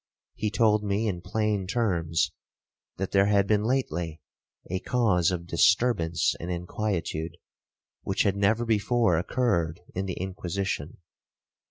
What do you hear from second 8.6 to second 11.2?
before occurred in the Inquisition.